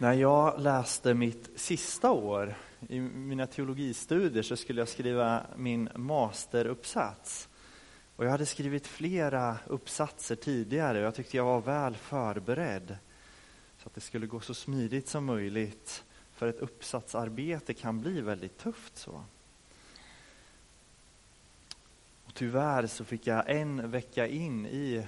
När 0.00 0.12
jag 0.12 0.60
läste 0.60 1.14
mitt 1.14 1.50
sista 1.56 2.10
år 2.10 2.54
i 2.88 3.00
mina 3.00 3.46
teologistudier 3.46 4.42
så 4.42 4.56
skulle 4.56 4.80
jag 4.80 4.88
skriva 4.88 5.42
min 5.56 5.88
masteruppsats. 5.94 7.48
Och 8.16 8.24
jag 8.24 8.30
hade 8.30 8.46
skrivit 8.46 8.86
flera 8.86 9.58
uppsatser 9.66 10.36
tidigare 10.36 10.98
och 10.98 11.04
jag 11.04 11.14
tyckte 11.14 11.36
jag 11.36 11.44
var 11.44 11.60
väl 11.60 11.94
förberedd. 11.94 12.96
Så 13.78 13.86
att 13.86 13.94
det 13.94 14.00
skulle 14.00 14.26
gå 14.26 14.40
så 14.40 14.54
smidigt 14.54 15.08
som 15.08 15.24
möjligt. 15.24 16.04
För 16.32 16.48
ett 16.48 16.60
uppsatsarbete 16.60 17.74
kan 17.74 18.00
bli 18.00 18.20
väldigt 18.20 18.58
tufft 18.58 18.98
så. 18.98 19.22
Och 22.24 22.34
tyvärr 22.34 22.86
så 22.86 23.04
fick 23.04 23.26
jag 23.26 23.50
en 23.50 23.90
vecka 23.90 24.26
in 24.26 24.66
i 24.66 25.06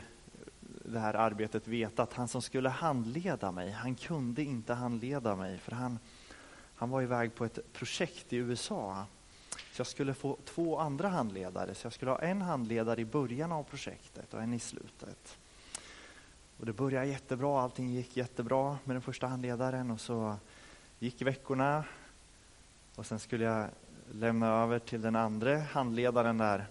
det 0.91 1.01
här 1.01 1.15
arbetet 1.15 1.69
veta 1.69 2.03
att 2.03 2.13
han 2.13 2.29
som 2.29 2.43
skulle 2.43 2.69
handleda 2.69 3.53
mig, 3.53 3.71
han 3.71 3.95
kunde 3.95 4.43
inte 4.43 4.75
handleda 4.75 5.37
mig 5.37 5.59
för 5.59 5.73
han, 5.73 5.99
han 6.75 6.91
var 6.91 7.03
iväg 7.03 7.35
på 7.35 7.45
ett 7.45 7.73
projekt 7.73 8.33
i 8.33 8.37
USA. 8.37 9.05
Så 9.51 9.81
jag 9.81 9.87
skulle 9.87 10.15
få 10.15 10.37
två 10.45 10.79
andra 10.79 11.09
handledare, 11.09 11.75
så 11.75 11.87
jag 11.87 11.93
skulle 11.93 12.11
ha 12.11 12.19
en 12.19 12.43
handledare 12.43 13.01
i 13.01 13.05
början 13.05 13.53
av 13.53 13.63
projektet 13.63 14.35
och 14.35 14.43
en 14.43 14.55
i 14.55 14.59
slutet. 14.59 15.39
Och 16.59 16.67
det 16.67 16.73
började 16.73 17.07
jättebra, 17.07 17.61
allting 17.61 17.91
gick 17.91 18.17
jättebra 18.17 18.79
med 18.85 18.97
den 18.97 19.03
första 19.03 19.27
handledaren 19.27 19.91
och 19.91 20.01
så 20.01 20.37
gick 20.99 21.23
veckorna 21.23 21.85
och 22.95 23.07
sen 23.07 23.19
skulle 23.19 23.45
jag 23.45 23.69
lämna 24.13 24.63
över 24.63 24.79
till 24.79 25.03
den 25.03 25.17
andra 25.17 25.59
handledaren 25.59 26.39
där. 26.39 26.67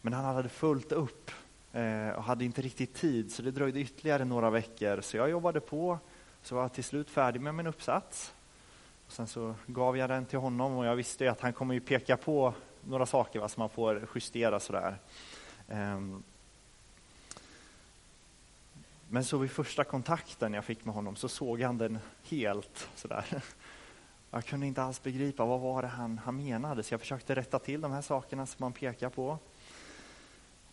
Men 0.00 0.12
han 0.12 0.24
hade 0.24 0.48
fullt 0.48 0.92
upp 0.92 1.30
Eh, 1.74 2.10
och 2.10 2.22
hade 2.24 2.44
inte 2.44 2.62
riktigt 2.62 2.94
tid, 2.94 3.32
så 3.32 3.42
det 3.42 3.50
dröjde 3.50 3.80
ytterligare 3.80 4.24
några 4.24 4.50
veckor. 4.50 5.00
Så 5.00 5.16
jag 5.16 5.30
jobbade 5.30 5.60
på, 5.60 5.98
så 6.42 6.54
var 6.54 6.62
jag 6.62 6.72
till 6.72 6.84
slut 6.84 7.10
färdig 7.10 7.40
med 7.40 7.54
min 7.54 7.66
uppsats. 7.66 8.34
Och 9.06 9.12
sen 9.12 9.26
så 9.26 9.54
gav 9.66 9.96
jag 9.96 10.10
den 10.10 10.26
till 10.26 10.38
honom 10.38 10.76
och 10.76 10.86
jag 10.86 10.96
visste 10.96 11.30
att 11.30 11.40
han 11.40 11.52
kommer 11.52 11.74
ju 11.74 11.80
peka 11.80 12.16
på 12.16 12.54
några 12.84 13.06
saker 13.06 13.40
va, 13.40 13.48
som 13.48 13.60
man 13.60 13.68
får 13.68 14.08
justera 14.14 14.60
sådär. 14.60 14.98
Ehm. 15.68 16.22
Men 19.08 19.24
så 19.24 19.38
vid 19.38 19.50
första 19.50 19.84
kontakten 19.84 20.54
jag 20.54 20.64
fick 20.64 20.84
med 20.84 20.94
honom 20.94 21.16
så 21.16 21.28
såg 21.28 21.60
han 21.60 21.78
den 21.78 21.98
helt 22.22 22.88
sådär. 22.94 23.42
Jag 24.30 24.44
kunde 24.44 24.66
inte 24.66 24.82
alls 24.82 25.02
begripa 25.02 25.44
vad 25.44 25.60
var 25.60 25.82
det 25.82 25.88
han, 25.88 26.18
han 26.18 26.36
menade, 26.36 26.82
så 26.82 26.94
jag 26.94 27.00
försökte 27.00 27.34
rätta 27.34 27.58
till 27.58 27.80
de 27.80 27.92
här 27.92 28.02
sakerna 28.02 28.46
som 28.46 28.62
han 28.62 28.72
pekar 28.72 29.08
på. 29.08 29.38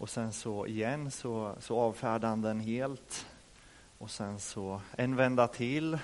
Och 0.01 0.09
sen 0.09 0.33
så 0.33 0.67
igen 0.67 1.11
så, 1.11 1.55
så 1.59 1.79
avfärdade 1.79 2.27
han 2.27 2.41
den 2.41 2.59
helt. 2.59 3.25
Och 3.97 4.11
sen 4.11 4.39
så 4.39 4.81
en 4.97 5.15
vända 5.15 5.47
till. 5.47 5.97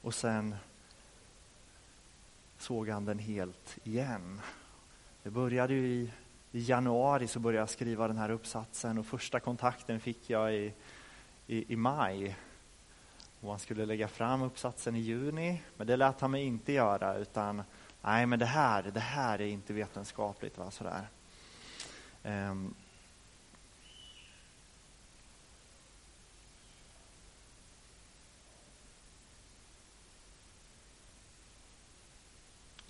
Och 0.00 0.14
sen 0.14 0.56
såg 2.58 2.88
han 2.88 3.04
den 3.04 3.18
helt 3.18 3.78
igen. 3.84 4.40
Det 5.22 5.30
började 5.30 5.74
ju 5.74 5.86
i, 5.86 6.10
i 6.52 6.60
januari 6.60 7.26
så 7.26 7.38
började 7.38 7.62
jag 7.62 7.70
skriva 7.70 8.08
den 8.08 8.18
här 8.18 8.30
uppsatsen 8.30 8.98
och 8.98 9.06
första 9.06 9.40
kontakten 9.40 10.00
fick 10.00 10.30
jag 10.30 10.54
i, 10.54 10.72
i, 11.46 11.72
i 11.72 11.76
maj. 11.76 12.36
Och 13.40 13.50
han 13.50 13.58
skulle 13.58 13.86
lägga 13.86 14.08
fram 14.08 14.42
uppsatsen 14.42 14.96
i 14.96 15.00
juni, 15.00 15.62
men 15.76 15.86
det 15.86 15.96
lät 15.96 16.20
han 16.20 16.30
mig 16.30 16.42
inte 16.42 16.72
göra 16.72 17.16
utan 17.16 17.62
nej 18.02 18.26
men 18.26 18.38
det 18.38 18.46
här, 18.46 18.82
det 18.82 19.00
här 19.00 19.40
är 19.40 19.46
inte 19.46 19.72
vetenskapligt. 19.72 20.58
Va? 20.58 20.70
Sådär. 20.70 21.08
Um, 22.22 22.74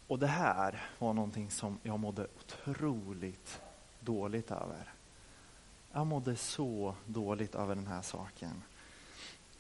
Och 0.07 0.19
det 0.19 0.27
här 0.27 0.89
var 0.99 1.13
någonting 1.13 1.51
som 1.51 1.79
jag 1.83 2.01
mådde 2.01 2.27
otroligt 2.39 3.61
dåligt 4.01 4.51
över. 4.51 4.93
Jag 5.93 6.07
mådde 6.07 6.37
så 6.37 6.95
dåligt 7.07 7.55
över 7.55 7.75
den 7.75 7.87
här 7.87 8.03
saken. 8.03 8.63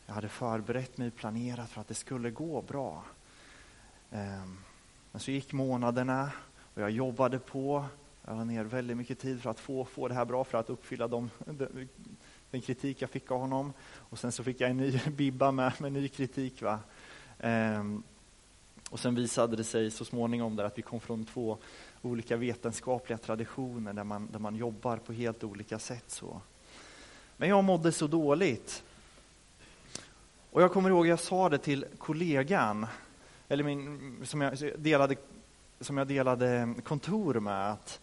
Jag 0.06 0.14
hade 0.14 0.28
förberett 0.28 0.98
mig 0.98 1.08
och 1.08 1.16
planerat 1.16 1.70
för 1.70 1.80
att 1.80 1.88
det 1.88 1.94
skulle 1.94 2.30
gå 2.30 2.62
bra. 2.62 3.04
Ehm, 4.10 4.58
men 5.12 5.20
så 5.20 5.30
gick 5.30 5.52
månaderna 5.52 6.32
och 6.74 6.82
jag 6.82 6.90
jobbade 6.90 7.38
på. 7.38 7.84
Jag 8.24 8.36
la 8.36 8.44
ner 8.44 8.64
väldigt 8.64 8.96
mycket 8.96 9.18
tid 9.18 9.42
för 9.42 9.50
att 9.50 9.60
få, 9.60 9.84
få 9.84 10.08
det 10.08 10.14
här 10.14 10.24
bra, 10.24 10.44
för 10.44 10.58
att 10.58 10.70
uppfylla 10.70 11.08
de, 11.08 11.30
den 12.50 12.60
kritik 12.60 13.02
jag 13.02 13.10
fick 13.10 13.30
av 13.30 13.40
honom. 13.40 13.72
Och 13.94 14.18
sen 14.18 14.32
så 14.32 14.44
fick 14.44 14.60
jag 14.60 14.70
en 14.70 14.76
ny 14.76 15.00
bibba 15.10 15.50
med, 15.50 15.72
med 15.80 15.92
ny 15.92 16.08
kritik. 16.08 16.62
Va? 16.62 16.78
Ehm, 17.38 18.02
och 18.90 19.00
sen 19.00 19.14
visade 19.14 19.56
det 19.56 19.64
sig 19.64 19.90
så 19.90 20.04
småningom 20.04 20.56
där 20.56 20.64
att 20.64 20.78
vi 20.78 20.82
kom 20.82 21.00
från 21.00 21.24
två 21.24 21.58
olika 22.02 22.36
vetenskapliga 22.36 23.18
traditioner 23.18 23.92
där 23.92 24.04
man, 24.04 24.28
där 24.32 24.38
man 24.38 24.56
jobbar 24.56 24.96
på 24.96 25.12
helt 25.12 25.44
olika 25.44 25.78
sätt. 25.78 26.04
så. 26.10 26.40
Men 27.36 27.48
jag 27.48 27.64
mådde 27.64 27.92
så 27.92 28.06
dåligt. 28.06 28.82
Och 30.50 30.62
jag 30.62 30.72
kommer 30.72 30.90
ihåg, 30.90 31.06
jag 31.06 31.20
sa 31.20 31.48
det 31.48 31.58
till 31.58 31.86
kollegan, 31.98 32.86
eller 33.48 33.64
min, 33.64 34.20
som, 34.24 34.40
jag 34.40 34.58
delade, 34.78 35.16
som 35.80 35.98
jag 35.98 36.06
delade 36.06 36.74
kontor 36.84 37.40
med, 37.40 37.72
att, 37.72 38.00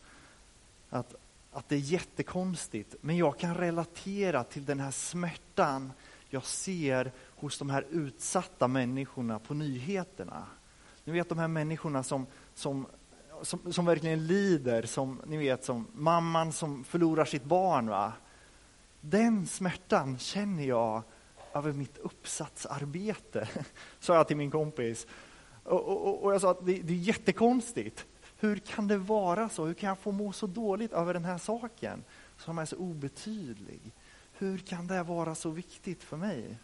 att, 0.89 1.15
att 1.51 1.69
det 1.69 1.75
är 1.75 1.79
jättekonstigt, 1.79 2.95
men 3.01 3.17
jag 3.17 3.39
kan 3.39 3.55
relatera 3.55 4.43
till 4.43 4.65
den 4.65 4.79
här 4.79 4.91
smärtan 4.91 5.91
jag 6.29 6.45
ser 6.45 7.11
hos 7.35 7.57
de 7.57 7.69
här 7.69 7.85
utsatta 7.91 8.67
människorna 8.67 9.39
på 9.39 9.53
nyheterna. 9.53 10.45
Ni 11.11 11.17
vet 11.17 11.29
de 11.29 11.37
här 11.37 11.47
människorna 11.47 12.03
som, 12.03 12.25
som, 12.53 12.87
som, 13.41 13.73
som 13.73 13.85
verkligen 13.85 14.27
lider, 14.27 14.83
som 14.83 15.21
ni 15.25 15.37
vet 15.37 15.63
som 15.63 15.87
mamman 15.93 16.51
som 16.51 16.83
förlorar 16.83 17.25
sitt 17.25 17.43
barn. 17.43 17.89
Va? 17.89 18.13
Den 19.01 19.47
smärtan 19.47 20.17
känner 20.17 20.63
jag 20.63 21.03
över 21.53 21.73
mitt 21.73 21.97
uppsatsarbete, 21.97 23.49
sa 23.99 24.15
jag 24.15 24.27
till 24.27 24.37
min 24.37 24.51
kompis. 24.51 25.07
Och, 25.63 25.87
och, 25.87 26.23
och 26.23 26.33
jag 26.33 26.41
sa 26.41 26.51
att 26.51 26.65
det, 26.65 26.81
det 26.81 26.93
är 26.93 26.97
jättekonstigt. 26.97 28.05
Hur 28.37 28.57
kan 28.57 28.87
det 28.87 28.97
vara 28.97 29.49
så? 29.49 29.65
Hur 29.65 29.73
kan 29.73 29.89
jag 29.89 29.99
få 29.99 30.11
må 30.11 30.31
så 30.31 30.47
dåligt 30.47 30.93
över 30.93 31.13
den 31.13 31.25
här 31.25 31.37
saken 31.37 32.03
som 32.37 32.59
är 32.59 32.65
så 32.65 32.75
obetydlig? 32.75 33.81
Hur 34.33 34.57
kan 34.57 34.87
det 34.87 35.03
vara 35.03 35.35
så 35.35 35.49
viktigt 35.49 36.03
för 36.03 36.17
mig? 36.17 36.57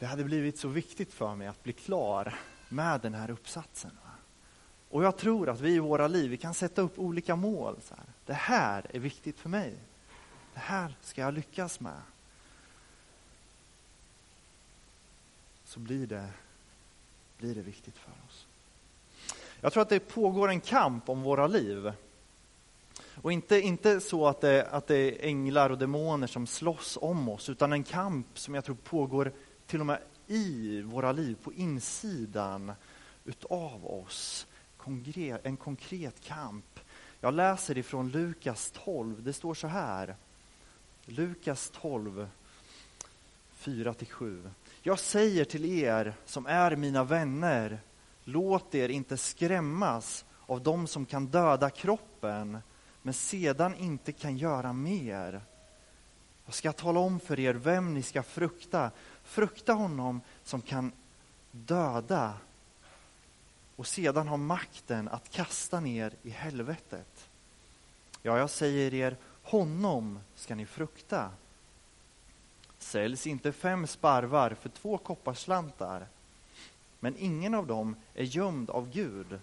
Det 0.00 0.06
hade 0.06 0.24
blivit 0.24 0.58
så 0.58 0.68
viktigt 0.68 1.12
för 1.12 1.34
mig 1.34 1.46
att 1.46 1.62
bli 1.62 1.72
klar 1.72 2.34
med 2.68 3.00
den 3.00 3.14
här 3.14 3.30
uppsatsen. 3.30 3.90
Och 4.90 5.04
jag 5.04 5.16
tror 5.16 5.48
att 5.48 5.60
vi 5.60 5.74
i 5.74 5.78
våra 5.78 6.08
liv 6.08 6.30
vi 6.30 6.36
kan 6.36 6.54
sätta 6.54 6.82
upp 6.82 6.98
olika 6.98 7.36
mål. 7.36 7.76
Så 7.82 7.94
här. 7.94 8.04
Det 8.26 8.32
här 8.32 8.86
är 8.90 8.98
viktigt 8.98 9.38
för 9.38 9.48
mig. 9.48 9.74
Det 10.54 10.60
här 10.60 10.94
ska 11.00 11.20
jag 11.20 11.34
lyckas 11.34 11.80
med. 11.80 12.02
Så 15.64 15.80
blir 15.80 16.06
det, 16.06 16.28
blir 17.38 17.54
det 17.54 17.62
viktigt 17.62 17.98
för 17.98 18.12
oss. 18.28 18.46
Jag 19.60 19.72
tror 19.72 19.82
att 19.82 19.88
det 19.88 20.00
pågår 20.00 20.48
en 20.48 20.60
kamp 20.60 21.08
om 21.08 21.22
våra 21.22 21.46
liv. 21.46 21.92
Och 23.14 23.32
inte, 23.32 23.60
inte 23.60 24.00
så 24.00 24.26
att 24.26 24.40
det, 24.40 24.66
att 24.70 24.86
det 24.86 24.96
är 24.96 25.26
änglar 25.28 25.70
och 25.70 25.78
demoner 25.78 26.26
som 26.26 26.46
slåss 26.46 26.98
om 27.00 27.28
oss, 27.28 27.48
utan 27.48 27.72
en 27.72 27.84
kamp 27.84 28.38
som 28.38 28.54
jag 28.54 28.64
tror 28.64 28.76
pågår 28.76 29.32
till 29.70 29.80
och 29.80 29.86
med 29.86 29.98
i 30.26 30.82
våra 30.82 31.12
liv, 31.12 31.36
på 31.42 31.52
insidan 31.52 32.72
utav 33.24 33.86
oss. 33.86 34.46
En 35.42 35.56
konkret 35.56 36.20
kamp. 36.20 36.80
Jag 37.20 37.34
läser 37.34 37.78
ifrån 37.78 38.10
Lukas 38.10 38.72
12. 38.84 39.22
Det 39.22 39.32
står 39.32 39.54
så 39.54 39.66
här. 39.66 40.16
Lukas 41.04 41.70
12, 41.74 42.28
4-7. 43.58 44.50
Jag 44.82 44.98
säger 44.98 45.44
till 45.44 45.64
er 45.64 46.14
som 46.24 46.46
är 46.46 46.76
mina 46.76 47.04
vänner, 47.04 47.80
låt 48.24 48.74
er 48.74 48.88
inte 48.88 49.16
skrämmas 49.16 50.24
av 50.46 50.62
dem 50.62 50.86
som 50.86 51.06
kan 51.06 51.26
döda 51.26 51.70
kroppen, 51.70 52.58
men 53.02 53.14
sedan 53.14 53.74
inte 53.74 54.12
kan 54.12 54.36
göra 54.36 54.72
mer. 54.72 55.42
Jag 56.50 56.54
ska 56.54 56.72
tala 56.72 57.00
om 57.00 57.20
för 57.20 57.40
er 57.40 57.54
vem 57.54 57.94
ni 57.94 58.02
ska 58.02 58.22
frukta. 58.22 58.90
Frukta 59.24 59.72
honom 59.72 60.20
som 60.44 60.62
kan 60.62 60.92
döda 61.50 62.34
och 63.76 63.86
sedan 63.86 64.28
har 64.28 64.36
makten 64.36 65.08
att 65.08 65.30
kasta 65.30 65.80
ner 65.80 66.12
i 66.22 66.30
helvetet. 66.30 67.28
Ja, 68.22 68.38
jag 68.38 68.50
säger 68.50 68.94
er, 68.94 69.16
honom 69.42 70.18
ska 70.34 70.54
ni 70.54 70.66
frukta. 70.66 71.30
Säljs 72.78 73.26
inte 73.26 73.52
fem 73.52 73.86
sparvar 73.86 74.54
för 74.54 74.68
två 74.68 74.98
kopparslantar, 74.98 76.06
men 77.00 77.16
ingen 77.18 77.54
av 77.54 77.66
dem 77.66 77.96
är 78.14 78.24
gömd 78.24 78.70
av 78.70 78.90
Gud. 78.90 79.40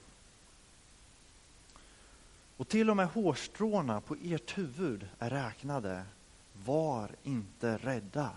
Och 2.57 2.67
till 2.67 2.89
och 2.89 2.97
med 2.97 3.07
hårstråna 3.07 4.01
på 4.01 4.15
ert 4.23 4.57
huvud 4.57 5.07
är 5.19 5.29
räknade. 5.29 6.05
Var 6.65 7.11
inte 7.23 7.77
rädda. 7.77 8.29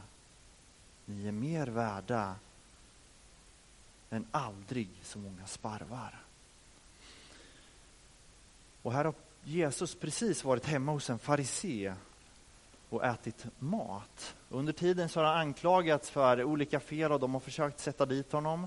Ni 1.10 1.28
är 1.28 1.32
mer 1.32 1.66
värda 1.66 2.34
än 4.10 4.26
aldrig 4.30 4.88
så 5.02 5.18
många 5.18 5.46
sparvar. 5.46 6.18
Och 8.82 8.92
här 8.92 9.04
har 9.04 9.14
Jesus 9.44 9.94
precis 9.94 10.44
varit 10.44 10.66
hemma 10.66 10.92
hos 10.92 11.10
en 11.10 11.18
farisé 11.18 11.94
och 12.88 13.04
ätit 13.04 13.46
mat. 13.58 14.34
Under 14.48 14.72
tiden 14.72 15.08
så 15.08 15.20
har 15.20 15.26
han 15.26 15.38
anklagats 15.38 16.10
för 16.10 16.44
olika 16.44 16.80
fel 16.80 17.12
och 17.12 17.20
de 17.20 17.32
har 17.32 17.40
försökt 17.40 17.80
sätta 17.80 18.06
dit 18.06 18.32
honom. 18.32 18.66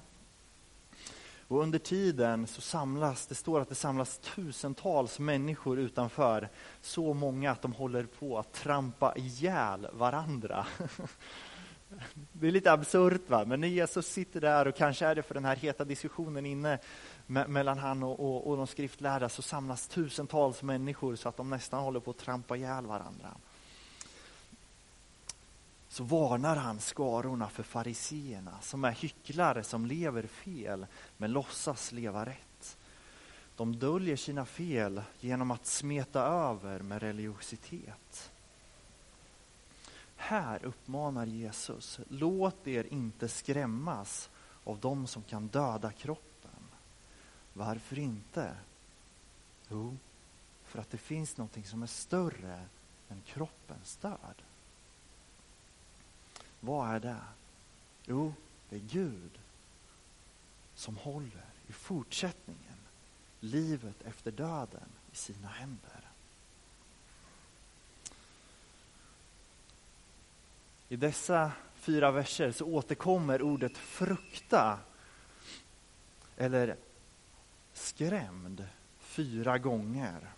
Och 1.48 1.62
under 1.62 1.80
tiden 1.80 2.48
så 2.48 2.62
samlas, 2.62 3.28
det 3.28 3.36
står 3.36 3.62
att 3.62 3.70
det 3.70 3.76
samlas 3.76 4.18
tusentals 4.18 5.20
människor 5.20 5.80
utanför. 5.80 6.50
Så 6.82 7.14
många 7.14 7.52
att 7.52 7.62
de 7.62 7.74
håller 7.74 8.04
på 8.04 8.40
att 8.40 8.54
trampa 8.54 9.16
ihjäl 9.16 9.88
varandra. 9.94 10.68
Det 12.32 12.48
är 12.48 12.52
lite 12.52 12.72
absurt, 12.72 13.30
va? 13.30 13.46
men 13.46 13.62
när 13.62 13.68
Jesus 13.68 14.08
sitter 14.08 14.42
där 14.42 14.68
och 14.68 14.76
kanske 14.76 15.06
är 15.06 15.16
det 15.16 15.24
för 15.24 15.34
den 15.34 15.46
här 15.46 15.56
heta 15.56 15.86
diskussionen 15.86 16.46
inne 16.46 16.80
mellan 17.28 17.78
han 17.78 18.04
och, 18.04 18.20
och, 18.20 18.48
och 18.48 18.58
de 18.58 18.68
skriftlärda 18.68 19.30
så 19.30 19.42
samlas 19.42 19.88
tusentals 19.88 20.64
människor 20.64 21.16
så 21.16 21.30
att 21.30 21.38
de 21.38 21.50
nästan 21.50 21.84
håller 21.84 22.00
på 22.00 22.12
att 22.12 22.18
trampa 22.18 22.58
ihjäl 22.58 22.86
varandra. 22.86 23.30
Så 25.90 26.04
varnar 26.04 26.56
han 26.56 26.80
skarorna 26.80 27.50
för 27.50 27.64
fariseerna 27.64 28.58
som 28.62 28.86
är 28.86 28.92
hycklare 28.92 29.64
som 29.64 29.86
lever 29.86 30.28
fel 30.28 30.86
men 31.18 31.32
låtsas 31.32 31.92
leva 31.92 32.26
rätt. 32.26 32.78
De 33.56 33.80
döljer 33.80 34.16
sina 34.16 34.46
fel 34.46 35.02
genom 35.20 35.52
att 35.52 35.66
smeta 35.66 36.22
över 36.22 36.80
med 36.80 37.02
religiositet. 37.02 38.32
Här 40.26 40.66
uppmanar 40.66 41.26
Jesus, 41.26 42.00
låt 42.10 42.68
er 42.68 42.84
inte 42.84 43.28
skrämmas 43.28 44.30
av 44.64 44.80
dem 44.80 45.08
som 45.08 45.24
kan 45.24 45.48
döda 45.48 45.92
kroppen. 45.92 46.68
Varför 47.54 48.00
inte? 48.00 48.56
Jo, 49.70 49.98
för 50.64 50.80
att 50.80 50.92
det 50.92 50.98
finns 50.98 51.38
något 51.38 51.66
som 51.66 51.84
är 51.84 51.88
större 51.88 52.66
än 53.10 53.22
kroppens 53.22 53.96
död. 53.96 54.42
Vad 56.60 56.96
är 56.96 57.00
det? 57.00 57.22
Jo, 58.06 58.34
det 58.70 58.76
är 58.76 58.80
Gud 58.80 59.40
som 60.76 60.98
håller 60.98 61.46
i 61.68 61.74
fortsättningen 61.74 62.78
livet 63.40 64.02
efter 64.02 64.32
döden 64.32 64.90
i 65.12 65.16
sina 65.16 65.48
händer. 65.48 66.03
I 70.94 70.96
dessa 70.96 71.52
fyra 71.76 72.12
verser 72.12 72.52
så 72.52 72.66
återkommer 72.66 73.42
ordet 73.42 73.78
frukta 73.78 74.80
eller 76.38 76.76
skrämd 77.74 78.68
fyra 79.00 79.58
gånger. 79.58 80.32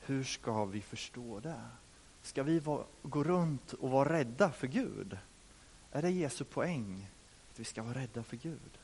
Hur 0.00 0.24
ska 0.24 0.64
vi 0.64 0.80
förstå 0.80 1.40
det? 1.40 1.60
Ska 2.22 2.42
vi 2.42 2.62
gå 3.02 3.24
runt 3.24 3.72
och 3.72 3.90
vara 3.90 4.12
rädda 4.12 4.52
för 4.52 4.66
Gud? 4.66 5.18
Är 5.90 6.02
det 6.02 6.10
Jesu 6.10 6.44
poäng? 6.44 7.06
Att 7.52 7.60
vi 7.60 7.64
ska 7.64 7.82
vara 7.82 7.98
rädda 7.98 8.22
för 8.22 8.36
Gud? 8.36 8.78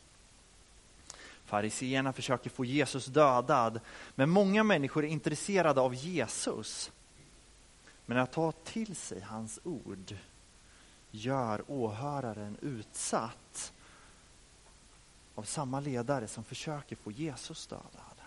Fariseerna 1.45 2.13
försöker 2.13 2.51
få 2.51 2.65
Jesus 2.65 3.07
dödad, 3.07 3.81
men 4.15 4.31
många 4.31 4.65
människor 4.65 5.05
är 5.05 5.09
intresserade 5.09 5.81
av 5.81 5.95
Jesus. 5.95 6.93
Men 8.07 8.19
att 8.19 8.33
ta 8.33 8.53
till 8.53 8.97
sig 8.97 9.21
hans 9.21 9.61
ord 9.65 10.15
gör 11.11 11.65
åhöraren 11.67 12.57
utsatt 12.61 13.73
av 15.35 15.43
samma 15.43 15.81
ledare 15.81 16.29
som 16.29 16.45
försöker 16.45 16.97
få 16.97 17.11
Jesus 17.11 17.67
dödad. 17.67 18.19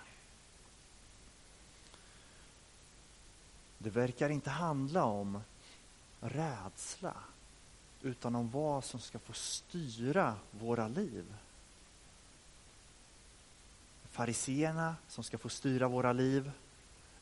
Det 3.78 3.90
verkar 3.90 4.30
inte 4.30 4.50
handla 4.50 5.04
om 5.04 5.42
rädsla 6.20 7.14
utan 8.02 8.36
om 8.36 8.50
vad 8.50 8.84
som 8.84 9.00
ska 9.00 9.20
få 9.20 9.34
styra 9.34 10.36
våra 10.52 10.88
liv. 10.88 11.36
Fariseerna 14.04 14.96
som 15.08 15.24
ska 15.24 15.38
få 15.38 15.50
styra 15.50 15.88
våra 15.88 16.14
liv 16.14 16.52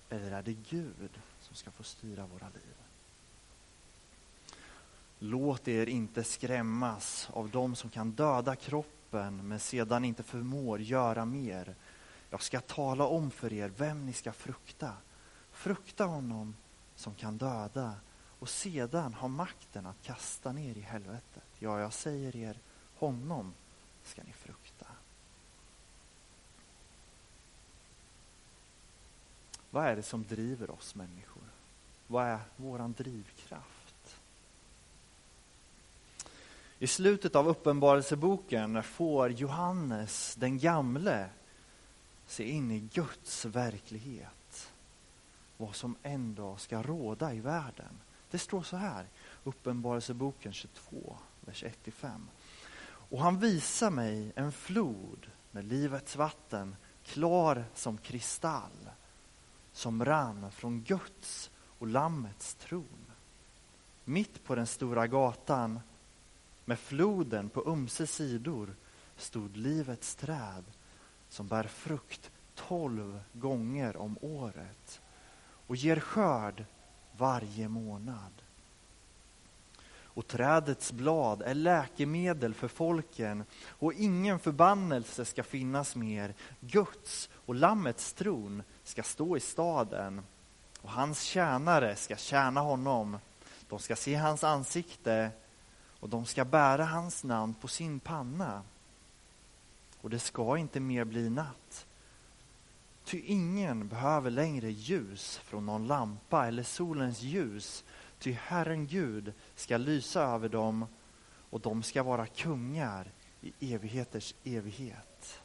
eller 0.09 0.31
är 0.31 0.43
det 0.43 0.53
Gud 0.53 1.21
som 1.41 1.55
ska 1.55 1.71
få 1.71 1.83
styra 1.83 2.25
våra 2.25 2.49
liv? 2.49 2.88
Låt 5.19 5.67
er 5.67 5.89
inte 5.89 6.23
skrämmas 6.23 7.29
av 7.33 7.49
dem 7.49 7.75
som 7.75 7.89
kan 7.89 8.11
döda 8.11 8.55
kroppen 8.55 9.47
men 9.47 9.59
sedan 9.59 10.05
inte 10.05 10.23
förmår 10.23 10.81
göra 10.81 11.25
mer. 11.25 11.75
Jag 12.29 12.41
ska 12.41 12.59
tala 12.59 13.05
om 13.05 13.31
för 13.31 13.53
er 13.53 13.71
vem 13.77 14.05
ni 14.05 14.13
ska 14.13 14.31
frukta. 14.31 14.93
Frukta 15.51 16.05
honom 16.05 16.55
som 16.95 17.15
kan 17.15 17.37
döda 17.37 17.95
och 18.39 18.49
sedan 18.49 19.13
ha 19.13 19.27
makten 19.27 19.85
att 19.85 20.03
kasta 20.03 20.51
ner 20.51 20.77
i 20.77 20.81
helvetet. 20.81 21.43
Ja, 21.59 21.79
jag 21.79 21.93
säger 21.93 22.35
er, 22.35 22.59
honom 22.95 23.53
ska 24.03 24.23
ni 24.23 24.33
frukta. 24.33 24.85
Vad 29.69 29.85
är 29.85 29.95
det 29.95 30.03
som 30.03 30.23
driver 30.23 30.71
oss 30.71 30.95
människor? 30.95 31.43
Vad 32.07 32.25
är 32.25 32.39
våran 32.55 32.93
drivkraft? 32.97 33.78
I 36.81 36.87
slutet 36.87 37.35
av 37.35 37.47
Uppenbarelseboken 37.47 38.83
får 38.83 39.31
Johannes 39.31 40.35
den 40.35 40.57
gamle 40.57 41.29
se 42.27 42.49
in 42.49 42.71
i 42.71 42.79
Guds 42.79 43.45
verklighet 43.45 44.71
vad 45.57 45.75
som 45.75 45.95
en 46.03 46.35
dag 46.35 46.59
ska 46.59 46.83
råda 46.83 47.33
i 47.33 47.39
världen. 47.39 47.99
Det 48.31 48.37
står 48.37 48.63
så 48.63 48.77
här, 48.77 49.05
Uppenbarelseboken 49.43 50.53
22, 50.53 51.17
vers 51.41 51.63
1-5. 51.85 52.09
Och 52.83 53.21
han 53.21 53.39
visar 53.39 53.89
mig 53.89 54.31
en 54.35 54.51
flod 54.51 55.27
med 55.51 55.65
livets 55.65 56.15
vatten, 56.15 56.75
klar 57.05 57.65
som 57.75 57.97
kristall, 57.97 58.89
som 59.73 60.05
rann 60.05 60.51
från 60.51 60.81
Guds 60.81 61.51
och 61.79 61.87
Lammets 61.87 62.55
tron. 62.55 63.05
Mitt 64.05 64.43
på 64.43 64.55
den 64.55 64.67
stora 64.67 65.07
gatan, 65.07 65.79
med 66.69 66.79
floden 66.79 67.49
på 67.49 67.63
ömse 67.67 68.07
sidor, 68.07 68.75
stod 69.17 69.57
livets 69.57 70.15
träd 70.15 70.63
som 71.29 71.47
bär 71.47 71.63
frukt 71.63 72.31
tolv 72.55 73.19
gånger 73.33 73.97
om 73.97 74.17
året 74.21 75.01
och 75.67 75.75
ger 75.75 75.99
skörd 75.99 76.65
varje 77.17 77.67
månad. 77.67 78.31
Och 80.01 80.27
trädets 80.27 80.91
blad 80.91 81.41
är 81.41 81.53
läkemedel 81.53 82.53
för 82.53 82.67
folken 82.67 83.43
och 83.67 83.93
ingen 83.93 84.39
förbannelse 84.39 85.25
ska 85.25 85.43
finnas 85.43 85.95
mer. 85.95 86.33
Guds 86.59 87.29
och 87.33 87.55
Lammets 87.55 88.13
tron 88.13 88.63
ska 88.83 89.03
stå 89.03 89.37
i 89.37 89.39
staden 89.39 90.21
och 90.81 90.91
hans 90.91 91.21
tjänare 91.21 91.95
ska 91.95 92.15
tjäna 92.15 92.61
honom. 92.61 93.17
De 93.69 93.79
ska 93.79 93.95
se 93.95 94.15
hans 94.15 94.43
ansikte 94.43 95.31
och 95.99 96.09
de 96.09 96.25
ska 96.25 96.45
bära 96.45 96.85
hans 96.85 97.23
namn 97.23 97.53
på 97.53 97.67
sin 97.67 97.99
panna. 97.99 98.63
Och 100.01 100.09
det 100.09 100.19
ska 100.19 100.57
inte 100.57 100.79
mer 100.79 101.03
bli 101.03 101.29
natt. 101.29 101.85
Ty 103.03 103.21
ingen 103.25 103.87
behöver 103.87 104.31
längre 104.31 104.71
ljus 104.71 105.37
från 105.37 105.65
någon 105.65 105.87
lampa 105.87 106.47
eller 106.47 106.63
solens 106.63 107.21
ljus, 107.21 107.83
ty 108.19 108.31
Herren 108.31 108.87
Gud 108.87 109.33
ska 109.55 109.77
lysa 109.77 110.21
över 110.21 110.49
dem 110.49 110.85
och 111.49 111.59
de 111.59 111.83
ska 111.83 112.03
vara 112.03 112.27
kungar 112.27 113.11
i 113.41 113.73
evigheters 113.73 114.35
evighet. 114.43 115.41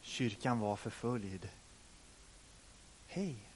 Kyrkan 0.00 0.60
var 0.60 0.76
förföljd. 0.76 1.48
Hej! 3.06 3.47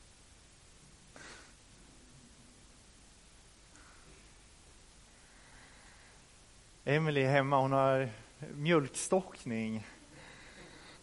Emelie 6.85 7.29
är 7.29 7.33
hemma, 7.33 7.61
hon 7.61 7.73
har 7.73 8.11
mjölkstockning. 8.55 9.87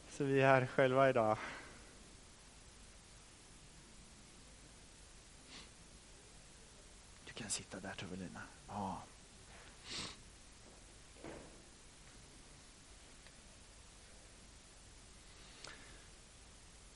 Så 0.10 0.24
vi 0.24 0.42
är 0.42 0.48
här 0.48 0.66
själva 0.66 1.10
idag. 1.10 1.38
Du 7.26 7.34
kan 7.34 7.50
sitta 7.50 7.80
där 7.80 7.94
Tovelina. 7.94 8.42
Ja. 8.68 9.02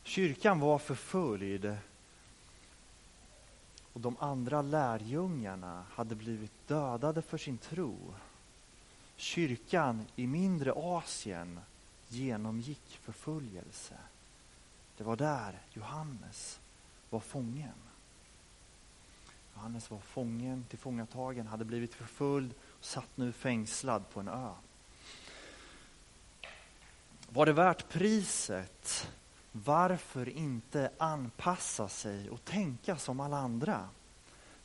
Kyrkan 0.03 0.59
var 0.59 0.79
förföljd 0.79 1.77
och 3.93 4.01
de 4.01 4.17
andra 4.19 4.61
lärjungarna 4.61 5.85
hade 5.91 6.15
blivit 6.15 6.67
dödade 6.67 7.21
för 7.21 7.37
sin 7.37 7.57
tro. 7.57 8.13
Kyrkan 9.23 10.05
i 10.15 10.27
mindre 10.27 10.73
Asien 10.75 11.59
genomgick 12.07 12.99
förföljelse. 13.01 13.93
Det 14.97 15.03
var 15.03 15.15
där 15.15 15.59
Johannes 15.73 16.59
var 17.09 17.19
fången. 17.19 17.73
Johannes 19.55 19.91
var 19.91 19.99
fången, 19.99 20.65
tillfångatagen, 20.69 21.47
hade 21.47 21.65
blivit 21.65 21.93
förföljd 21.93 22.53
och 22.79 22.85
satt 22.85 23.17
nu 23.17 23.31
fängslad 23.31 24.09
på 24.09 24.19
en 24.19 24.27
ö. 24.27 24.49
Var 27.29 27.45
det 27.45 27.53
värt 27.53 27.89
priset? 27.89 29.11
Varför 29.51 30.29
inte 30.29 30.91
anpassa 30.97 31.89
sig 31.89 32.29
och 32.29 32.45
tänka 32.45 32.97
som 32.97 33.19
alla 33.19 33.37
andra? 33.37 33.89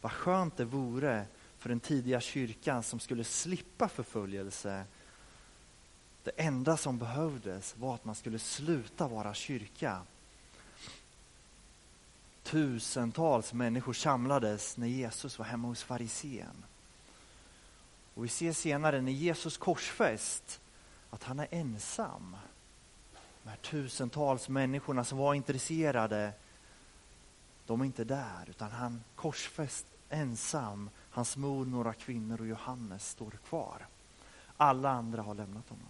Vad 0.01 0.13
skönt 0.13 0.57
det 0.57 0.65
vore 0.65 1.27
för 1.59 1.69
den 1.69 1.81
tidiga 1.81 2.21
kyrkan 2.21 2.83
som 2.83 3.01
skulle 3.01 3.25
slippa 3.25 3.89
förföljelse. 3.89 4.85
Det 6.23 6.31
enda 6.37 6.77
som 6.77 6.99
behövdes 6.99 7.77
var 7.77 7.95
att 7.95 8.05
man 8.05 8.15
skulle 8.15 8.39
sluta 8.39 9.09
vara 9.09 9.35
kyrka. 9.35 10.03
Tusentals 12.43 13.53
människor 13.53 13.93
samlades 13.93 14.77
när 14.77 14.87
Jesus 14.87 15.39
var 15.39 15.47
hemma 15.47 15.69
hos 15.69 15.83
farisén. 15.83 16.65
Och 18.15 18.25
vi 18.25 18.29
ser 18.29 18.53
senare 18.53 19.01
när 19.01 19.13
Jesus 19.13 19.57
korsfäst 19.57 20.61
att 21.11 21.23
han 21.23 21.41
är 21.41 21.49
ensam. 21.51 22.37
De 23.43 23.49
här 23.49 23.57
tusentals 23.57 24.49
människorna 24.49 25.05
som 25.05 25.19
var 25.19 25.35
intresserade, 25.35 26.33
de 27.67 27.81
är 27.81 27.85
inte 27.85 28.05
där, 28.05 28.45
utan 28.51 28.71
han 28.71 29.05
korsfäst 29.15 29.87
ensam. 30.09 30.91
Hans 31.19 31.37
mor, 31.37 31.67
några 31.67 31.95
kvinnor 31.95 32.41
och 32.41 32.47
Johannes 32.47 33.09
står 33.09 33.31
kvar. 33.31 33.87
Alla 34.57 34.91
andra 34.91 35.23
har 35.23 35.35
lämnat 35.35 35.69
honom. 35.69 35.89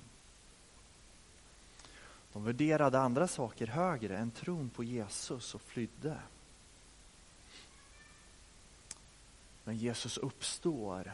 De 2.32 2.44
värderade 2.44 3.00
andra 3.00 3.28
saker 3.28 3.66
högre 3.66 4.18
än 4.18 4.30
tron 4.30 4.70
på 4.70 4.84
Jesus 4.84 5.54
och 5.54 5.62
flydde. 5.62 6.18
Men 9.64 9.76
Jesus 9.76 10.18
uppstår 10.18 11.12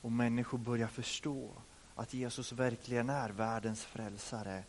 och 0.00 0.12
människor 0.12 0.58
börjar 0.58 0.88
förstå 0.88 1.50
att 1.94 2.14
Jesus 2.14 2.52
verkligen 2.52 3.10
är 3.10 3.30
världens 3.30 3.84
frälsare. 3.84 4.64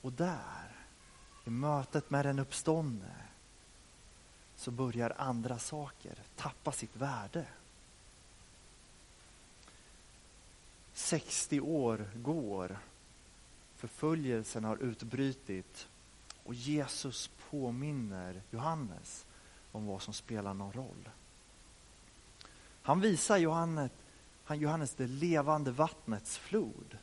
Och 0.00 0.12
där, 0.12 0.76
i 1.44 1.50
mötet 1.50 2.10
med 2.10 2.26
den 2.26 2.38
uppståndne, 2.38 3.14
så 4.60 4.70
börjar 4.70 5.14
andra 5.18 5.58
saker 5.58 6.14
tappa 6.36 6.72
sitt 6.72 6.96
värde. 6.96 7.46
60 10.92 11.60
år 11.60 12.10
går, 12.14 12.78
förföljelsen 13.76 14.64
har 14.64 14.76
utbrutit 14.76 15.88
och 16.44 16.54
Jesus 16.54 17.30
påminner 17.50 18.42
Johannes 18.50 19.26
om 19.72 19.86
vad 19.86 20.02
som 20.02 20.14
spelar 20.14 20.54
någon 20.54 20.72
roll. 20.72 21.08
Han 22.82 23.00
visar 23.00 23.36
Johannes, 23.36 23.90
Johannes 24.48 24.94
det 24.94 25.06
levande 25.06 25.70
vattnets 25.70 26.38
flod 26.38 26.98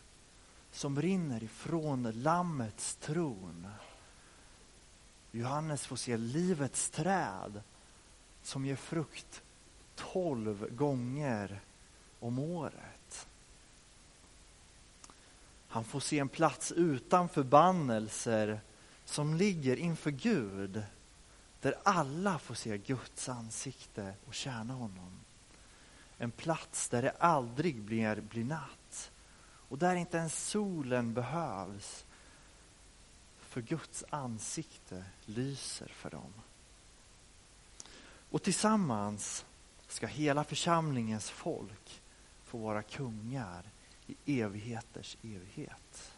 som 0.71 1.01
rinner 1.01 1.43
ifrån 1.43 2.11
Lammets 2.11 2.95
tron. 2.95 3.67
Johannes 5.37 5.85
får 5.85 5.95
se 5.95 6.17
livets 6.17 6.89
träd 6.89 7.61
som 8.43 8.65
ger 8.65 8.75
frukt 8.75 9.41
tolv 9.95 10.75
gånger 10.75 11.59
om 12.19 12.39
året. 12.39 13.27
Han 15.67 15.83
får 15.83 15.99
se 15.99 16.19
en 16.19 16.29
plats 16.29 16.71
utan 16.71 17.29
förbannelser 17.29 18.59
som 19.05 19.33
ligger 19.33 19.77
inför 19.77 20.11
Gud 20.11 20.83
där 21.61 21.75
alla 21.83 22.39
får 22.39 22.55
se 22.55 22.77
Guds 22.77 23.29
ansikte 23.29 24.13
och 24.27 24.33
tjäna 24.33 24.73
honom. 24.73 25.19
En 26.17 26.31
plats 26.31 26.89
där 26.89 27.01
det 27.01 27.11
aldrig 27.19 27.81
blir, 27.81 28.21
blir 28.21 28.43
natt 28.43 29.11
och 29.69 29.77
där 29.77 29.95
inte 29.95 30.17
ens 30.17 30.49
solen 30.49 31.13
behövs 31.13 32.05
för 33.57 33.61
Guds 33.61 34.03
ansikte 34.09 35.05
lyser 35.25 35.87
för 35.87 36.09
dem. 36.09 36.33
Och 38.29 38.43
tillsammans 38.43 39.45
ska 39.87 40.07
hela 40.07 40.43
församlingens 40.43 41.29
folk 41.29 42.01
få 42.43 42.57
vara 42.57 42.83
kungar 42.83 43.63
i 44.07 44.41
evigheters 44.41 45.17
evighet. 45.23 46.11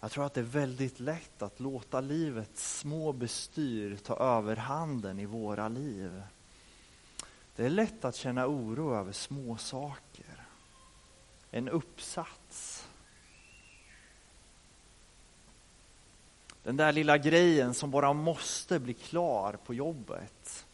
Jag 0.00 0.10
tror 0.10 0.26
att 0.26 0.34
det 0.34 0.40
är 0.40 0.44
väldigt 0.44 1.00
lätt 1.00 1.42
att 1.42 1.60
låta 1.60 2.00
livets 2.00 2.78
små 2.78 3.12
bestyr 3.12 3.96
ta 3.96 4.16
överhanden 4.16 5.18
i 5.18 5.26
våra 5.26 5.68
liv. 5.68 6.22
Det 7.56 7.66
är 7.66 7.70
lätt 7.70 8.04
att 8.04 8.16
känna 8.16 8.46
oro 8.46 8.94
över 8.94 9.12
små 9.12 9.56
saker. 9.56 10.46
En 11.50 11.68
uppsats. 11.68 12.69
Den 16.70 16.76
där 16.76 16.92
lilla 16.92 17.18
grejen 17.18 17.74
som 17.74 17.90
bara 17.90 18.12
måste 18.12 18.78
bli 18.78 18.94
klar 18.94 19.58
på 19.64 19.74
jobbet. 19.74 20.66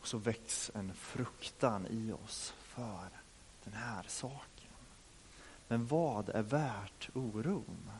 Och 0.00 0.06
så 0.06 0.18
väcks 0.18 0.70
en 0.74 0.94
fruktan 0.94 1.86
i 1.90 2.12
oss 2.12 2.54
för 2.58 3.08
den 3.64 3.74
här 3.74 4.04
saken. 4.08 4.70
Men 5.68 5.86
vad 5.86 6.28
är 6.28 6.42
värt 6.42 7.08
oron? 7.14 7.90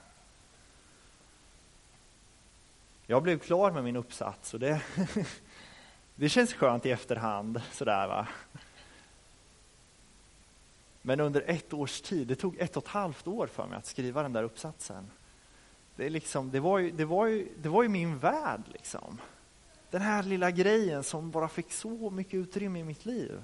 Jag 3.07 3.23
blev 3.23 3.39
klar 3.39 3.71
med 3.71 3.85
min 3.85 3.97
uppsats 3.97 4.55
och 4.55 4.61
det, 4.61 4.83
det 6.15 6.29
känns 6.29 6.55
skönt 6.55 6.87
i 6.87 6.91
efterhand. 6.91 7.63
Sådär, 7.73 8.09
va? 8.09 8.29
Men 11.07 11.21
under 11.21 11.45
ett 11.47 11.73
års 11.73 12.01
tid, 12.01 12.27
det 12.27 12.35
tog 12.35 12.59
ett 12.59 12.77
och 12.77 12.83
ett 12.83 12.89
halvt 12.89 13.27
år 13.27 13.47
för 13.47 13.67
mig 13.67 13.79
att 13.79 13.87
skriva 13.87 14.23
den 14.23 14.33
där 14.33 14.43
uppsatsen. 14.43 15.11
Det, 15.97 16.07
är 16.07 16.11
liksom, 16.11 16.51
det, 16.51 16.61
var, 16.61 16.79
ju, 16.79 16.91
det, 16.91 17.05
var, 17.05 17.27
ju, 17.27 17.49
det 17.63 17.69
var 17.69 17.83
ju 17.83 17.89
min 17.89 18.19
värld. 18.19 18.63
Liksom. 18.73 19.21
Den 19.91 20.03
här 20.03 20.23
lilla 20.23 20.51
grejen 20.51 21.03
som 21.05 21.31
bara 21.31 21.49
fick 21.49 21.73
så 21.73 22.11
mycket 22.11 22.35
utrymme 22.35 22.79
i 22.79 22.85
mitt 22.85 23.07
liv. 23.07 23.43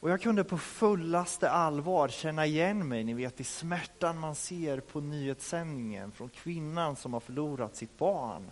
Och 0.00 0.10
jag 0.10 0.20
kunde 0.20 0.44
på 0.44 0.58
fullaste 0.58 1.50
allvar 1.50 2.08
känna 2.08 2.46
igen 2.46 2.88
mig, 2.88 3.04
ni 3.04 3.14
vet 3.14 3.40
i 3.40 3.44
smärtan 3.44 4.18
man 4.18 4.34
ser 4.34 4.80
på 4.80 5.00
nyhetssändningen 5.00 6.12
från 6.12 6.28
kvinnan 6.28 6.96
som 6.96 7.12
har 7.12 7.20
förlorat 7.20 7.76
sitt 7.76 7.98
barn. 7.98 8.50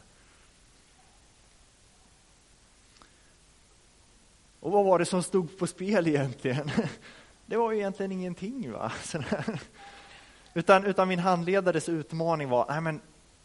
Och 4.61 4.73
vad 4.73 4.85
var 4.85 4.99
det 4.99 5.05
som 5.05 5.23
stod 5.23 5.59
på 5.59 5.67
spel 5.67 6.09
egentligen? 6.09 6.71
Det 7.47 7.57
var 7.57 7.73
ju 7.73 7.79
egentligen 7.79 8.13
ingenting. 8.13 8.73
va? 8.73 8.93
Utan, 10.55 10.85
utan 10.85 11.09
min 11.09 11.19
handledares 11.19 11.89
utmaning 11.89 12.49
var, 12.49 12.67
nej 12.69 12.81
men 12.81 13.01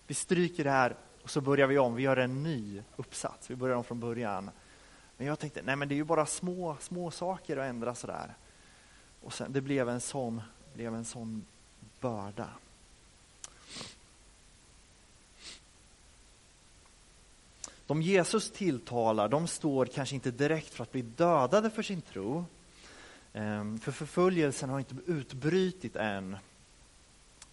vi 0.07 0.13
stryker 0.13 0.63
det 0.63 0.69
här 0.69 0.95
och 1.23 1.29
så 1.29 1.41
börjar 1.41 1.67
vi 1.67 1.77
om, 1.77 1.95
vi 1.95 2.03
gör 2.03 2.17
en 2.17 2.43
ny 2.43 2.83
uppsats, 2.95 3.49
vi 3.49 3.55
börjar 3.55 3.75
om 3.75 3.83
från 3.83 3.99
början. 3.99 4.49
Men 5.17 5.27
jag 5.27 5.39
tänkte, 5.39 5.61
nej 5.61 5.75
men 5.75 5.87
det 5.87 5.93
är 5.93 5.97
ju 5.97 6.03
bara 6.03 6.25
små, 6.25 6.77
små 6.79 7.11
saker 7.11 7.57
att 7.57 7.69
ändra 7.69 7.95
sådär. 7.95 8.33
Och 9.21 9.33
sen, 9.33 9.53
det 9.53 9.61
blev 9.61 9.89
en 9.89 10.01
sån, 10.01 10.41
blev 10.73 10.95
en 10.95 11.05
sån 11.05 11.45
börda. 11.99 12.49
De 17.87 18.01
Jesus 18.01 18.51
tilltalar, 18.51 19.29
de 19.29 19.47
står 19.47 19.85
kanske 19.85 20.15
inte 20.15 20.31
direkt 20.31 20.73
för 20.73 20.83
att 20.83 20.91
bli 20.91 21.01
dödade 21.01 21.69
för 21.69 21.83
sin 21.83 22.01
tro. 22.01 22.45
Ehm, 23.33 23.79
för 23.79 23.91
förföljelsen 23.91 24.69
har 24.69 24.79
inte 24.79 24.95
utbrytit 25.05 25.95
än. 25.95 26.37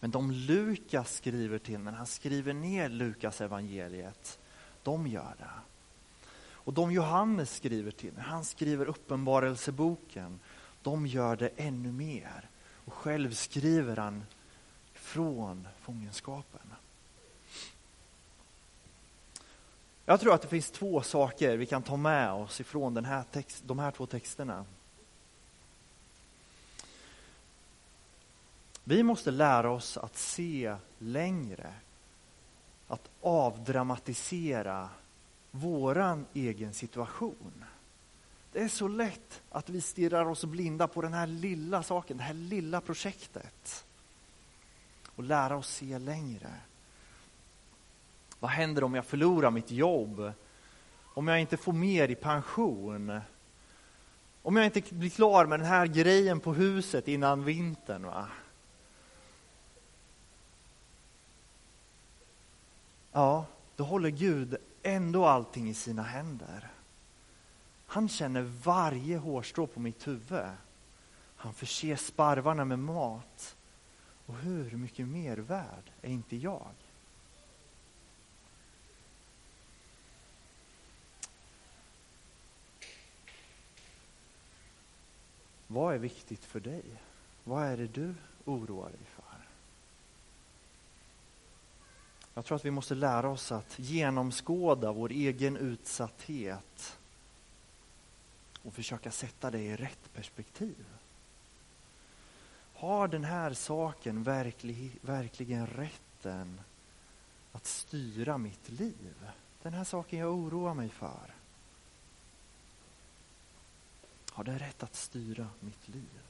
Men 0.01 0.11
de 0.11 0.31
Lukas 0.31 1.17
skriver 1.17 1.59
till, 1.59 1.79
när 1.79 1.93
han 1.93 2.07
skriver 2.07 2.53
ner 2.53 2.89
Lukas 2.89 3.41
evangeliet, 3.41 4.39
de 4.83 5.07
gör 5.07 5.35
det. 5.39 5.51
Och 6.65 6.73
de 6.73 6.93
Johannes 6.93 7.57
skriver 7.57 7.91
till, 7.91 8.13
när 8.17 8.23
han 8.23 8.45
skriver 8.45 8.87
Uppenbarelseboken, 8.87 10.41
de 10.83 11.07
gör 11.07 11.37
det 11.37 11.51
ännu 11.57 11.93
mer. 11.93 12.49
Och 12.85 12.93
själv 12.93 13.35
skriver 13.35 13.97
han 13.97 14.25
från 14.95 15.69
fångenskapen. 15.81 16.61
Jag 20.05 20.21
tror 20.21 20.35
att 20.35 20.43
det 20.43 20.49
finns 20.49 20.71
två 20.71 21.03
saker 21.03 21.57
vi 21.57 21.67
kan 21.67 21.83
ta 21.83 21.97
med 21.97 22.33
oss 22.33 22.61
ifrån 22.61 22.95
den 22.95 23.05
här 23.05 23.25
text, 23.33 23.63
de 23.67 23.79
här 23.79 23.91
två 23.91 24.07
texterna. 24.07 24.65
Vi 28.85 29.03
måste 29.03 29.31
lära 29.31 29.71
oss 29.71 29.97
att 29.97 30.17
se 30.17 30.77
längre, 30.99 31.75
att 32.89 33.11
avdramatisera 33.21 34.89
våran 35.51 36.27
egen 36.35 36.75
situation. 36.75 37.65
Det 38.53 38.61
är 38.63 38.69
så 38.69 38.89
lätt 38.89 39.43
att 39.51 39.69
vi 39.69 39.81
stirrar 39.81 40.29
oss 40.29 40.45
blinda 40.45 40.89
på 40.89 41.03
den 41.03 41.13
här 41.13 41.27
lilla 41.27 41.83
saken, 41.83 42.17
det 42.17 42.23
här 42.23 42.35
lilla 42.35 42.81
projektet. 42.81 43.85
Och 45.17 45.25
lära 45.25 45.57
oss 45.57 45.69
se 45.69 45.99
längre. 45.99 46.51
Vad 48.43 48.51
händer 48.51 48.85
om 48.85 48.95
jag 48.95 49.07
förlorar 49.07 49.51
mitt 49.51 49.71
jobb? 49.71 50.33
Om 51.15 51.29
jag 51.29 51.41
inte 51.41 51.57
får 51.57 51.73
mer 51.73 52.09
i 52.09 52.15
pension? 52.15 53.21
Om 54.43 54.57
jag 54.57 54.65
inte 54.67 54.95
blir 54.95 55.11
klar 55.11 55.47
med 55.47 55.61
den 55.61 55.69
här 55.69 55.87
grejen 55.87 56.41
på 56.41 56.55
huset 56.55 57.09
innan 57.09 57.45
vintern? 57.45 58.07
Va? 58.07 58.29
Ja, 63.13 63.47
då 63.77 63.85
håller 63.85 64.11
Gud 64.11 64.57
ändå 64.83 65.27
allting 65.27 65.69
i 65.71 65.75
sina 65.75 66.03
händer. 66.03 66.71
Han 67.87 68.09
känner 68.09 68.43
varje 68.43 69.19
hårstrå 69.19 69.67
på 69.67 69.81
mitt 69.81 70.07
huvud. 70.07 70.51
Han 71.37 71.55
förser 71.55 71.97
sparvarna 71.97 72.65
med 72.65 72.79
mat. 72.79 73.57
Och 74.27 74.35
hur 74.35 74.71
mycket 74.71 75.09
mer 75.09 75.37
värd 75.37 75.91
är 76.03 76.11
inte 76.11 76.37
jag? 76.37 76.75
Vad 85.73 85.95
är 85.95 85.99
viktigt 85.99 86.45
för 86.45 86.61
dig? 86.61 86.85
Vad 87.45 87.67
är 87.67 87.77
det 87.77 87.87
du 87.87 88.15
oroar 88.45 88.89
dig 88.89 89.07
för? 89.15 89.25
Jag 92.35 92.45
tror 92.45 92.57
att 92.57 92.65
vi 92.65 92.71
måste 92.71 92.95
lära 92.95 93.29
oss 93.29 93.53
att 93.53 93.79
genomskåda 93.79 94.93
vår 94.93 95.11
egen 95.11 95.57
utsatthet 95.57 96.99
och 98.63 98.75
försöka 98.75 99.11
sätta 99.11 99.51
det 99.51 99.61
i 99.61 99.77
rätt 99.77 100.13
perspektiv. 100.15 100.85
Har 102.75 103.09
den 103.09 103.25
här 103.25 103.53
saken 103.53 104.23
verklig, 104.23 104.99
verkligen 105.01 105.67
rätten 105.67 106.61
att 107.53 107.67
styra 107.67 108.39
mitt 108.39 108.69
liv? 108.69 109.31
Den 109.63 109.75
här 109.75 109.85
saken 109.85 110.19
jag 110.19 110.33
oroar 110.33 110.75
mig 110.75 110.89
för. 110.89 111.42
Har 114.33 114.45
den 114.45 114.59
rätt 114.59 114.83
att 114.83 114.95
styra 114.95 115.49
mitt 115.61 115.89
liv? 115.89 116.21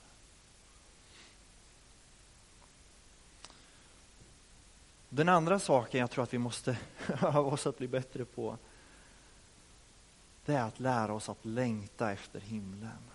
Den 5.09 5.28
andra 5.28 5.59
saken 5.59 6.00
jag 6.00 6.11
tror 6.11 6.25
att 6.25 6.35
vi 6.35 6.38
måste 6.38 6.78
öva 7.23 7.40
oss 7.40 7.66
att 7.66 7.78
bli 7.78 7.88
bättre 7.88 8.25
på 8.25 8.59
det 10.44 10.54
är 10.54 10.62
att 10.62 10.80
lära 10.80 11.12
oss 11.12 11.28
att 11.28 11.44
längta 11.44 12.12
efter 12.12 12.40
himlen. 12.40 13.11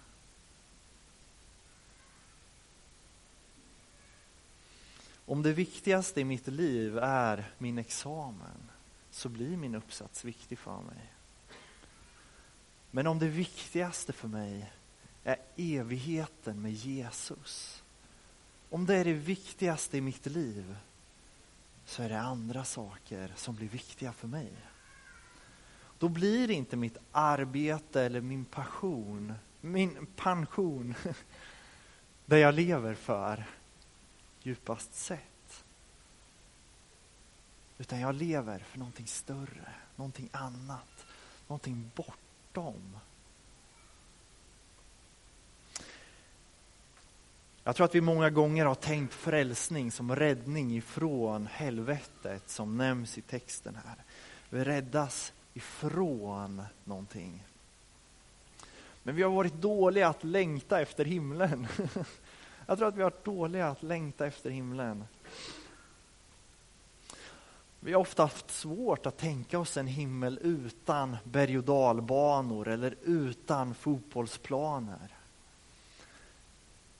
Om 5.25 5.43
det 5.43 5.53
viktigaste 5.53 6.21
i 6.21 6.23
mitt 6.23 6.47
liv 6.47 6.97
är 6.97 7.51
min 7.57 7.77
examen 7.77 8.71
så 9.11 9.29
blir 9.29 9.57
min 9.57 9.75
uppsats 9.75 10.23
viktig 10.23 10.59
för 10.59 10.81
mig. 10.81 11.13
Men 12.91 13.07
om 13.07 13.19
det 13.19 13.27
viktigaste 13.27 14.13
för 14.13 14.27
mig 14.27 14.71
är 15.27 15.37
evigheten 15.55 16.61
med 16.61 16.73
Jesus, 16.73 17.83
om 18.69 18.85
det 18.85 18.95
är 18.95 19.05
det 19.05 19.13
viktigaste 19.13 19.97
i 19.97 20.01
mitt 20.01 20.25
liv 20.25 20.75
så 21.85 22.03
är 22.03 22.09
det 22.09 22.19
andra 22.19 22.63
saker 22.63 23.33
som 23.35 23.55
blir 23.55 23.67
viktiga 23.67 24.13
för 24.13 24.27
mig. 24.27 24.51
Då 25.99 26.09
blir 26.09 26.47
det 26.47 26.53
inte 26.53 26.75
mitt 26.75 26.97
arbete 27.11 28.01
eller 28.01 28.21
min 28.21 28.45
passion, 28.45 29.33
min 29.61 30.07
pension, 30.15 30.95
det 32.25 32.39
jag 32.39 32.53
lever 32.53 32.93
för 32.93 33.45
djupast 34.43 34.95
sett. 34.95 35.63
Utan 37.77 37.99
jag 37.99 38.15
lever 38.15 38.59
för 38.59 38.79
någonting 38.79 39.07
större, 39.07 39.73
någonting 39.95 40.29
annat, 40.31 41.05
någonting 41.47 41.91
bortom 41.95 42.99
Jag 47.67 47.75
tror 47.75 47.85
att 47.85 47.95
vi 47.95 48.01
många 48.01 48.29
gånger 48.29 48.65
har 48.65 48.75
tänkt 48.75 49.13
frälsning 49.13 49.91
som 49.91 50.15
räddning 50.15 50.77
ifrån 50.77 51.47
helvetet 51.51 52.49
som 52.49 52.77
nämns 52.77 53.17
i 53.17 53.21
texten 53.21 53.77
här. 53.85 53.95
Vi 54.49 54.63
räddas 54.63 55.33
ifrån 55.53 56.63
någonting. 56.83 57.43
Men 59.03 59.15
vi 59.15 59.23
har 59.23 59.29
varit 59.29 59.53
dåliga 59.53 60.07
att 60.07 60.23
längta 60.23 60.81
efter 60.81 61.05
himlen. 61.05 61.67
Jag 62.65 62.77
tror 62.77 62.87
att 62.87 62.95
vi 62.95 63.01
har 63.01 63.11
varit 63.11 63.25
dåliga 63.25 63.67
att 63.67 63.83
längta 63.83 64.27
efter 64.27 64.49
himlen. 64.49 65.03
Vi 67.79 67.93
har 67.93 68.01
ofta 68.01 68.23
haft 68.23 68.51
svårt 68.51 69.05
att 69.05 69.17
tänka 69.17 69.59
oss 69.59 69.77
en 69.77 69.87
himmel 69.87 70.39
utan 70.41 71.17
berg 71.23 71.57
och 71.57 71.63
dalbanor 71.63 72.67
eller 72.67 72.95
utan 73.03 73.75
fotbollsplaner 73.75 75.16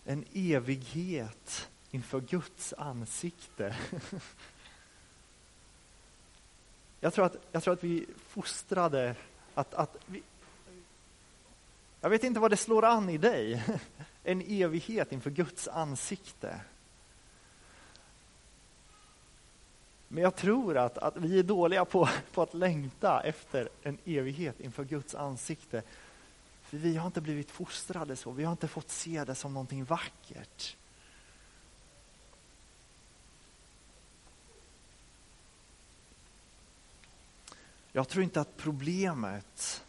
en 0.07 0.25
evighet 0.33 1.69
inför 1.91 2.21
Guds 2.21 2.73
ansikte. 2.77 3.75
Jag 6.99 7.13
tror 7.13 7.25
att, 7.25 7.35
jag 7.51 7.63
tror 7.63 7.73
att 7.73 7.83
vi 7.83 8.05
fostrade 8.27 9.15
att, 9.53 9.73
att 9.73 9.97
vi, 10.05 10.21
jag 12.01 12.09
vet 12.09 12.23
inte 12.23 12.39
vad 12.39 12.51
det 12.51 12.57
slår 12.57 12.85
an 12.85 13.09
i 13.09 13.17
dig, 13.17 13.63
en 14.23 14.41
evighet 14.41 15.11
inför 15.11 15.29
Guds 15.29 15.67
ansikte. 15.67 16.61
Men 20.07 20.23
jag 20.23 20.35
tror 20.35 20.77
att, 20.77 20.97
att 20.97 21.17
vi 21.17 21.39
är 21.39 21.43
dåliga 21.43 21.85
på, 21.85 22.09
på 22.33 22.41
att 22.41 22.53
längta 22.53 23.21
efter 23.21 23.69
en 23.83 23.97
evighet 24.05 24.59
inför 24.59 24.83
Guds 24.83 25.15
ansikte. 25.15 25.83
För 26.67 26.77
vi 26.77 26.97
har 26.97 27.07
inte 27.07 27.21
blivit 27.21 27.51
fostrade 27.51 28.15
så, 28.15 28.31
vi 28.31 28.43
har 28.43 28.51
inte 28.51 28.67
fått 28.67 28.89
se 28.89 29.23
det 29.23 29.35
som 29.35 29.53
någonting 29.53 29.85
vackert. 29.85 30.77
Jag 37.91 38.09
tror 38.09 38.23
inte 38.23 38.41
att 38.41 38.57
problemet... 38.57 39.83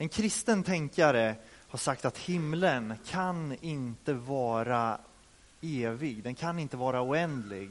En 0.00 0.08
kristen 0.08 0.62
tänkare 0.62 1.36
har 1.68 1.78
sagt 1.78 2.04
att 2.04 2.18
himlen 2.18 2.94
kan 3.06 3.56
inte 3.60 4.12
vara 4.12 5.00
evig, 5.60 6.22
den 6.22 6.34
kan 6.34 6.58
inte 6.58 6.76
vara 6.76 7.02
oändlig. 7.02 7.70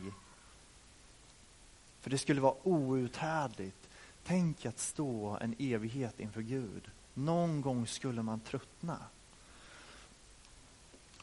För 2.02 2.10
det 2.10 2.18
skulle 2.18 2.42
vara 2.42 2.56
outhärdligt. 2.64 3.90
Tänk 4.24 4.66
att 4.66 4.80
stå 4.80 5.38
en 5.42 5.56
evighet 5.60 6.20
inför 6.20 6.42
Gud. 6.42 6.92
Någon 7.18 7.62
gång 7.62 7.88
skulle 7.88 8.22
man 8.22 8.40
tröttna. 8.40 8.98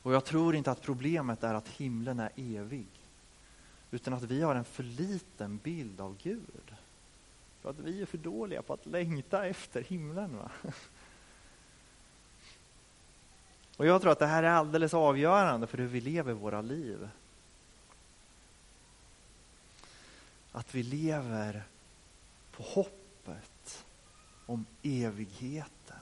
Och 0.02 0.14
jag 0.14 0.24
tror 0.24 0.54
inte 0.54 0.70
att 0.70 0.82
problemet 0.82 1.44
är 1.44 1.54
att 1.54 1.68
himlen 1.68 2.20
är 2.20 2.30
evig. 2.36 2.86
Utan 3.90 4.14
att 4.14 4.22
vi 4.22 4.42
har 4.42 4.54
en 4.54 4.64
för 4.64 4.82
liten 4.82 5.56
bild 5.56 6.00
av 6.00 6.16
Gud. 6.22 6.74
För 7.60 7.70
att 7.70 7.78
vi 7.78 8.02
är 8.02 8.06
för 8.06 8.18
dåliga 8.18 8.62
på 8.62 8.72
att 8.72 8.86
längta 8.86 9.46
efter 9.46 9.82
himlen. 9.82 10.36
Va? 10.36 10.50
Och 13.76 13.86
jag 13.86 14.00
tror 14.00 14.12
att 14.12 14.18
det 14.18 14.26
här 14.26 14.42
är 14.42 14.50
alldeles 14.50 14.94
avgörande 14.94 15.66
för 15.66 15.78
hur 15.78 15.86
vi 15.86 16.00
lever 16.00 16.32
våra 16.32 16.60
liv. 16.62 17.08
Att 20.52 20.74
vi 20.74 20.82
lever 20.82 21.62
på 22.50 22.62
hoppet 22.62 23.53
om 24.46 24.66
evigheten, 24.82 25.96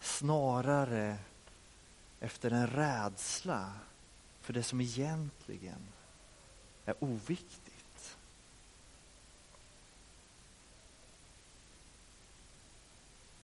snarare 0.00 1.18
efter 2.20 2.50
en 2.50 2.66
rädsla 2.66 3.72
för 4.40 4.52
det 4.52 4.62
som 4.62 4.80
egentligen 4.80 5.88
är 6.84 6.94
oviktigt. 7.04 7.61